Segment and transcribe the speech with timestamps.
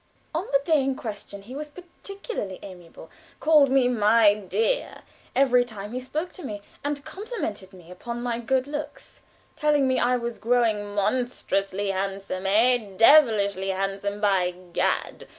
[0.33, 5.03] On the day in question he was particularly amiable, called me "my dear"
[5.35, 9.21] every time he spoke to me, and complimented me upon my good looks,
[9.55, 15.27] telling me I was growing monstrous handsome ay, devilish handsome, by Gad!